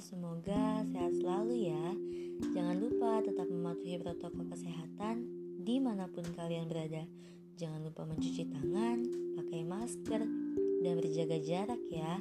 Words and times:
Semoga 0.00 0.80
sehat 0.90 1.12
selalu 1.20 1.68
ya. 1.68 1.86
Jangan 2.56 2.76
lupa 2.80 3.20
tetap 3.20 3.46
mematuhi 3.52 4.00
protokol 4.00 4.48
kesehatan 4.48 5.28
di 5.60 5.76
mana 5.76 6.08
pun 6.08 6.24
kalian 6.24 6.66
berada. 6.66 7.04
Jangan 7.60 7.84
lupa 7.84 8.08
mencuci 8.08 8.48
tangan, 8.48 9.04
pakai 9.36 9.60
masker, 9.62 10.24
dan 10.80 10.92
berjaga 10.96 11.36
jarak 11.44 11.82
ya. 11.92 12.16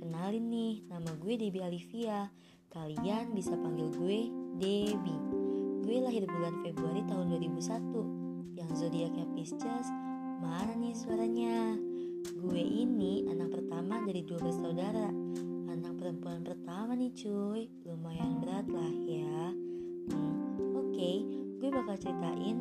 Kenalin 0.00 0.48
nih, 0.48 0.80
nama 0.88 1.12
gue 1.20 1.36
Debbie 1.36 1.60
Alivia. 1.60 2.32
Kalian 2.72 3.36
bisa 3.36 3.52
panggil 3.52 3.92
gue 3.92 4.32
Debbie. 4.56 5.22
Gue 5.84 6.00
lahir 6.00 6.24
bulan 6.24 6.64
Februari 6.64 7.04
tahun 7.04 7.36
2001. 7.36 8.56
Yang 8.56 8.70
zodiaknya 8.80 9.28
Pisces. 9.36 9.88
Mana 10.40 10.72
nih 10.80 10.96
suaranya? 10.96 11.76
Gue 12.28 12.60
ini 12.60 13.24
anak 13.28 13.56
pertama 13.56 14.04
dari 14.04 14.20
dua 14.24 14.40
bersaudara. 14.40 15.30
Perempuan 16.00 16.40
pertama 16.40 16.96
nih 16.96 17.12
cuy. 17.12 17.68
Lumayan 17.84 18.40
berat 18.40 18.66
lah 18.72 18.94
ya. 19.04 19.52
Hmm, 20.08 20.34
Oke, 20.74 20.96
okay, 20.96 21.16
gue 21.60 21.68
bakal 21.68 21.94
ceritain 22.00 22.56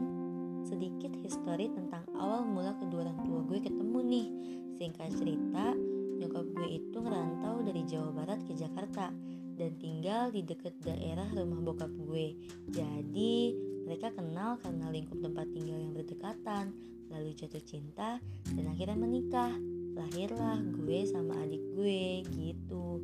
sedikit 0.68 1.16
histori 1.24 1.72
tentang 1.72 2.04
awal 2.20 2.44
mula 2.44 2.76
kedua 2.78 3.08
orang 3.08 3.24
tua 3.24 3.40
gue 3.48 3.64
ketemu 3.64 4.00
nih. 4.06 4.28
Singkat 4.76 5.16
cerita, 5.16 5.72
nyokap 6.20 6.46
gue 6.52 6.68
itu 6.84 6.98
ngerantau 7.00 7.64
dari 7.64 7.82
Jawa 7.88 8.12
Barat 8.12 8.44
ke 8.44 8.54
Jakarta 8.54 9.10
Dan 9.56 9.80
tinggal 9.80 10.36
di 10.36 10.44
deket 10.44 10.76
daerah 10.84 11.32
rumah 11.32 11.64
bokap 11.64 11.90
gue. 11.90 12.36
Jadi 12.70 13.56
mereka 13.88 14.12
kenal 14.12 14.60
karena 14.60 14.92
lingkup 14.92 15.26
tempat 15.26 15.48
tinggal 15.56 15.80
yang 15.80 15.96
berdekatan 15.96 16.76
Lalu 17.10 17.34
jatuh 17.34 17.64
cinta 17.66 18.22
dan 18.54 18.66
akhirnya 18.70 18.98
menikah 18.98 19.52
lahirlah 19.98 20.62
gue 20.62 21.00
sama 21.10 21.36
adik 21.44 21.62
gue 21.76 22.24
gitu. 22.38 23.04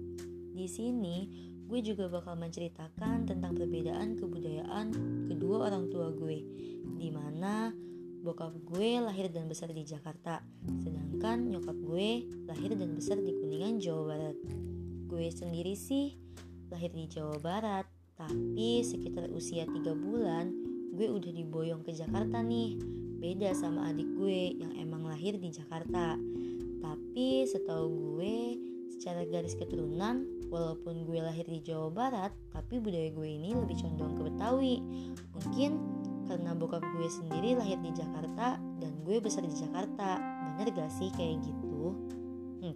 Di 0.56 0.70
sini 0.70 1.28
gue 1.66 1.82
juga 1.82 2.06
bakal 2.08 2.38
menceritakan 2.38 3.26
tentang 3.26 3.58
perbedaan 3.58 4.14
kebudayaan 4.16 4.94
kedua 5.28 5.68
orang 5.68 5.90
tua 5.90 6.14
gue, 6.14 6.46
di 7.02 7.10
mana 7.10 7.74
bokap 8.22 8.54
gue 8.70 9.02
lahir 9.02 9.30
dan 9.34 9.50
besar 9.50 9.70
di 9.74 9.82
Jakarta, 9.86 10.46
sedangkan 10.82 11.46
nyokap 11.50 11.78
gue 11.78 12.26
lahir 12.46 12.74
dan 12.74 12.94
besar 12.98 13.18
di 13.22 13.34
Kuningan, 13.34 13.82
Jawa 13.82 14.14
Barat. 14.14 14.38
Gue 15.10 15.30
sendiri 15.34 15.74
sih 15.78 16.18
lahir 16.70 16.94
di 16.94 17.06
Jawa 17.06 17.38
Barat, 17.42 17.86
tapi 18.18 18.82
sekitar 18.82 19.30
usia 19.34 19.66
3 19.70 19.78
bulan 19.94 20.54
gue 20.94 21.12
udah 21.12 21.32
diboyong 21.34 21.86
ke 21.86 21.94
Jakarta 21.94 22.42
nih. 22.46 22.78
Beda 23.26 23.58
sama 23.58 23.90
adik 23.90 24.06
gue 24.22 24.54
yang 24.54 24.70
emang 24.78 25.10
lahir 25.10 25.34
di 25.42 25.50
Jakarta. 25.50 26.14
Tapi 26.78 27.50
setahu 27.50 27.90
gue 27.90 28.38
secara 28.94 29.26
garis 29.26 29.58
keturunan 29.58 30.30
walaupun 30.54 31.10
gue 31.10 31.18
lahir 31.26 31.42
di 31.50 31.58
Jawa 31.66 31.90
Barat 31.90 32.32
tapi 32.54 32.78
budaya 32.78 33.10
gue 33.10 33.26
ini 33.26 33.58
lebih 33.58 33.82
condong 33.82 34.14
ke 34.14 34.22
Betawi 34.30 34.78
mungkin 35.34 35.82
karena 36.30 36.54
bokap 36.54 36.86
gue 36.86 37.10
sendiri 37.10 37.58
lahir 37.58 37.82
di 37.82 37.92
Jakarta 37.98 38.62
dan 38.78 38.94
gue 39.02 39.18
besar 39.18 39.42
di 39.42 39.58
Jakarta 39.58 40.22
bener 40.54 40.70
gak 40.72 40.92
sih 40.94 41.10
kayak 41.18 41.42
gitu 41.44 41.98
hmm. 42.62 42.76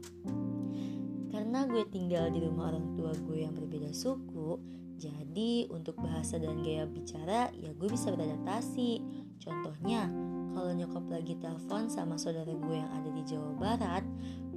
karena 1.30 1.70
gue 1.70 1.86
tinggal 1.94 2.28
di 2.34 2.42
rumah 2.42 2.74
orang 2.74 2.98
tua 2.98 3.14
gue 3.14 3.38
yang 3.46 3.54
berbeda 3.54 3.94
suku 3.94 4.58
jadi 5.00 5.72
untuk 5.72 5.96
bahasa 6.04 6.36
dan 6.36 6.60
gaya 6.66 6.84
bicara 6.84 7.54
ya 7.56 7.72
gue 7.72 7.88
bisa 7.88 8.12
beradaptasi 8.12 9.00
contohnya 9.40 10.10
kalau 10.54 10.72
nyokap 10.74 11.06
lagi 11.10 11.34
telepon 11.38 11.88
sama 11.90 12.18
saudara 12.18 12.50
gue 12.50 12.76
yang 12.76 12.92
ada 12.92 13.10
di 13.14 13.22
Jawa 13.26 13.52
Barat, 13.56 14.04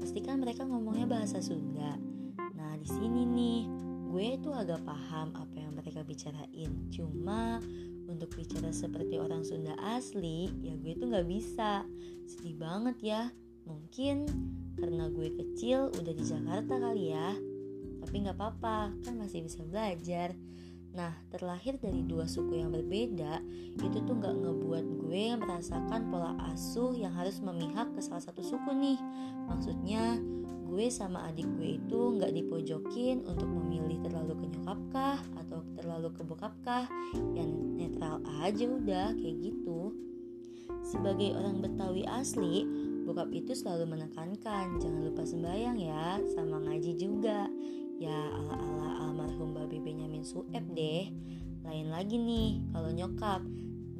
pasti 0.00 0.20
kan 0.24 0.40
mereka 0.40 0.64
ngomongnya 0.64 1.06
bahasa 1.06 1.38
Sunda. 1.38 1.96
Nah, 2.56 2.72
di 2.80 2.88
sini 2.88 3.22
nih, 3.28 3.60
gue 4.12 4.26
tuh 4.44 4.52
agak 4.52 4.84
paham 4.84 5.32
apa 5.36 5.56
yang 5.56 5.72
mereka 5.72 6.04
bicarain. 6.04 6.70
Cuma 6.92 7.60
untuk 8.10 8.28
bicara 8.36 8.68
seperti 8.74 9.16
orang 9.16 9.46
Sunda 9.46 9.72
asli, 9.80 10.52
ya 10.60 10.76
gue 10.76 10.92
tuh 10.98 11.08
nggak 11.08 11.28
bisa. 11.28 11.84
Sedih 12.28 12.56
banget 12.60 12.96
ya. 13.00 13.22
Mungkin 13.64 14.26
karena 14.76 15.06
gue 15.08 15.28
kecil 15.32 15.88
udah 15.94 16.12
di 16.12 16.24
Jakarta 16.24 16.76
kali 16.76 17.14
ya. 17.14 17.32
Tapi 18.02 18.14
nggak 18.26 18.36
apa-apa, 18.36 18.90
kan 19.06 19.14
masih 19.16 19.46
bisa 19.46 19.62
belajar. 19.62 20.34
Nah, 20.92 21.16
terlahir 21.32 21.80
dari 21.80 22.04
dua 22.04 22.28
suku 22.28 22.60
yang 22.60 22.68
berbeda, 22.68 23.40
itu 23.80 23.98
tuh 24.04 24.16
gak 24.20 24.36
ngebuat 24.36 24.84
gue 25.00 25.24
merasakan 25.40 26.12
pola 26.12 26.36
asuh 26.52 26.92
yang 26.92 27.16
harus 27.16 27.40
memihak 27.40 27.88
ke 27.96 28.00
salah 28.04 28.20
satu 28.20 28.44
suku 28.44 28.76
nih. 28.76 29.00
Maksudnya, 29.48 30.20
gue 30.68 30.86
sama 30.92 31.32
adik 31.32 31.48
gue 31.56 31.80
itu 31.80 32.00
gak 32.20 32.36
dipojokin 32.36 33.24
untuk 33.24 33.48
memilih 33.48 34.04
terlalu 34.04 34.36
ke 34.36 34.46
nyokap 34.52 34.80
kah 34.92 35.20
atau 35.40 35.64
terlalu 35.80 36.08
ke 36.12 36.22
bokap 36.28 36.54
kah. 36.60 36.84
Yang 37.32 37.50
netral 37.72 38.20
aja 38.44 38.64
udah 38.68 39.16
kayak 39.16 39.36
gitu. 39.48 39.96
Sebagai 40.84 41.32
orang 41.32 41.64
Betawi 41.64 42.04
asli, 42.04 42.68
bokap 43.08 43.32
itu 43.32 43.56
selalu 43.56 43.96
menekankan 43.96 44.76
jangan 44.76 45.00
lupa 45.08 45.24
sembahyang 45.24 45.80
ya, 45.80 46.20
sama 46.36 46.60
ngaji 46.60 46.92
juga 47.00 47.48
ya 48.02 48.18
ala-ala 48.34 49.06
almarhum 49.06 49.54
Babe 49.54 49.78
Benyamin 49.78 50.26
Sueb 50.26 50.66
deh. 50.74 51.06
Lain 51.62 51.86
lagi 51.94 52.18
nih 52.18 52.58
kalau 52.74 52.90
nyokap. 52.90 53.46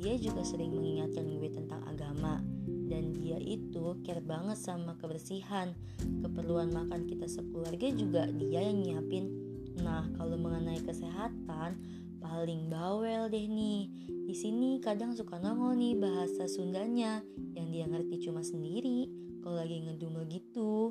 Dia 0.03 0.19
juga 0.19 0.43
sering 0.43 0.75
mengingatkan 0.75 1.31
gue 1.31 1.47
tentang 1.47 1.87
agama. 1.87 2.43
Dan 2.67 3.15
dia 3.15 3.39
itu 3.39 4.03
care 4.03 4.19
banget 4.19 4.59
sama 4.59 4.99
kebersihan. 4.99 5.71
Keperluan 6.03 6.75
makan 6.75 7.07
kita 7.07 7.31
sekeluarga 7.31 7.87
juga 7.95 8.27
dia 8.35 8.67
yang 8.67 8.83
nyiapin. 8.83 9.31
Nah 9.79 10.11
kalau 10.19 10.35
mengenai 10.35 10.83
kesehatan 10.83 11.79
paling 12.19 12.67
bawel 12.67 13.31
deh 13.31 13.47
nih. 13.47 13.87
Di 14.27 14.35
sini 14.35 14.83
kadang 14.83 15.15
suka 15.15 15.39
nongol 15.39 15.79
nih 15.79 15.95
bahasa 15.95 16.51
Sundanya 16.51 17.23
yang 17.55 17.71
dia 17.71 17.87
ngerti 17.87 18.27
cuma 18.27 18.43
sendiri 18.43 19.07
kalau 19.47 19.63
lagi 19.63 19.79
ngedumel 19.87 20.27
gitu. 20.27 20.91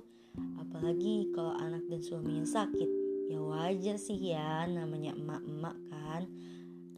Apalagi 0.55 1.28
kalau 1.35 1.51
anak 1.59 1.83
dan 1.91 1.99
suaminya 1.99 2.47
sakit 2.47 3.00
ya 3.31 3.39
wajar 3.39 3.95
sih 3.95 4.19
ya 4.19 4.67
namanya 4.67 5.15
emak-emak 5.15 5.77
kan. 5.87 6.27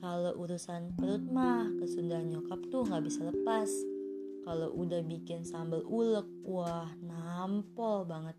Kalau 0.02 0.34
urusan 0.42 0.98
perut 0.98 1.22
mah 1.30 1.70
ke 1.78 1.86
Sunda 1.86 2.18
nyokap 2.26 2.60
tuh 2.74 2.90
nggak 2.90 3.06
bisa 3.06 3.30
lepas. 3.30 3.70
Kalau 4.44 4.74
udah 4.76 5.00
bikin 5.06 5.46
sambal 5.46 5.86
ulek 5.86 6.26
wah 6.44 6.90
nampol 7.00 8.04
banget. 8.10 8.36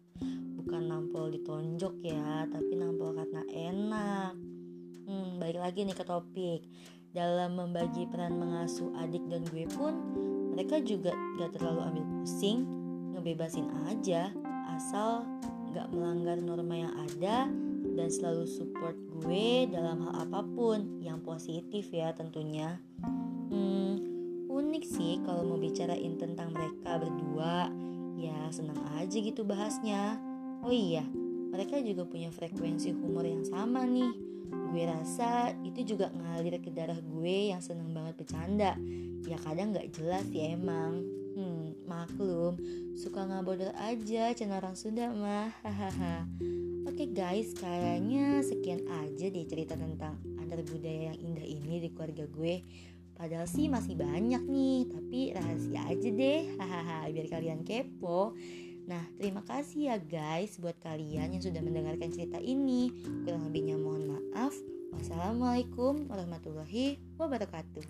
Bukan 0.58 0.82
nampol 0.90 1.30
ditonjok 1.32 1.94
ya 2.02 2.50
tapi 2.50 2.74
nampol 2.74 3.14
karena 3.14 3.42
enak. 3.48 4.34
Hmm, 5.06 5.38
balik 5.38 5.62
lagi 5.62 5.86
nih 5.86 5.96
ke 5.96 6.04
topik. 6.04 6.66
Dalam 7.14 7.54
membagi 7.54 8.10
peran 8.10 8.36
mengasuh 8.42 8.90
adik 8.98 9.22
dan 9.30 9.46
gue 9.54 9.70
pun 9.70 9.94
mereka 10.50 10.82
juga 10.82 11.14
gak 11.38 11.54
terlalu 11.54 11.80
ambil 11.94 12.04
pusing 12.20 12.66
ngebebasin 13.14 13.70
aja. 13.86 14.34
Asal 14.68 15.22
gak 15.72 15.88
melanggar 15.94 16.36
norma 16.42 16.74
yang 16.74 16.94
ada 16.98 17.46
dan 17.94 18.10
selalu 18.10 18.44
support 18.50 18.98
gue 19.22 19.70
dalam 19.70 20.02
hal 20.04 20.26
apa 20.26 20.42
pun 20.42 20.98
yang 20.98 21.22
positif 21.22 21.88
ya 21.94 22.10
tentunya. 22.12 22.82
Hmm, 23.48 24.02
unik 24.50 24.84
sih 24.84 25.22
kalau 25.22 25.46
mau 25.46 25.58
bicarain 25.58 26.18
tentang 26.18 26.50
mereka 26.50 26.98
berdua. 26.98 27.70
Ya 28.18 28.50
senang 28.50 28.78
aja 28.98 29.14
gitu 29.14 29.46
bahasnya. 29.46 30.18
Oh 30.66 30.74
iya, 30.74 31.06
mereka 31.54 31.78
juga 31.82 32.02
punya 32.02 32.34
frekuensi 32.34 32.90
humor 32.90 33.26
yang 33.26 33.46
sama 33.46 33.86
nih. 33.86 34.10
Gue 34.74 34.82
rasa 34.90 35.54
itu 35.62 35.94
juga 35.94 36.10
ngalir 36.10 36.58
ke 36.58 36.70
darah 36.74 36.98
gue 36.98 37.54
yang 37.54 37.62
seneng 37.62 37.94
banget 37.94 38.18
bercanda. 38.18 38.74
Ya 39.24 39.38
kadang 39.38 39.70
gak 39.70 39.94
jelas 39.94 40.26
ya 40.34 40.50
emang. 40.50 41.13
Maklum, 41.84 42.56
suka 42.96 43.28
ngabodor 43.28 43.72
aja 43.76 44.32
channel 44.32 44.60
orang 44.60 44.76
Sunda 44.76 45.12
mah. 45.12 45.52
Hahaha. 45.60 46.24
Oke 46.84 47.10
guys, 47.12 47.52
kayaknya 47.56 48.40
sekian 48.44 48.84
aja 48.88 49.26
deh 49.28 49.44
cerita 49.48 49.76
tentang 49.76 50.20
antar 50.40 50.60
budaya 50.64 51.12
yang 51.12 51.18
indah 51.20 51.44
ini 51.44 51.84
di 51.84 51.88
keluarga 51.92 52.24
gue. 52.28 52.64
Padahal 53.14 53.46
sih 53.46 53.70
masih 53.70 53.94
banyak 53.94 54.42
nih, 54.42 54.78
tapi 54.90 55.20
rahasia 55.32 55.80
aja 55.86 56.08
deh. 56.10 56.40
Hahaha, 56.58 57.08
biar 57.12 57.26
kalian 57.30 57.62
kepo. 57.62 58.34
Nah, 58.84 59.00
terima 59.16 59.40
kasih 59.48 59.92
ya 59.92 59.96
guys 59.96 60.60
buat 60.60 60.76
kalian 60.84 61.32
yang 61.32 61.42
sudah 61.42 61.64
mendengarkan 61.64 62.12
cerita 62.12 62.36
ini. 62.36 62.92
Kurang 63.24 63.48
lebihnya 63.48 63.80
mohon 63.80 64.12
maaf. 64.12 64.52
Wassalamualaikum 64.92 66.06
warahmatullahi 66.06 67.00
wabarakatuh. 67.16 67.84